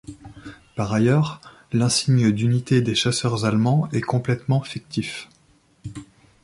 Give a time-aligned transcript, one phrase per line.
[0.75, 1.39] Par ailleurs,
[1.73, 5.29] l'insigne d'unité des chasseurs allemands est complètement fictif.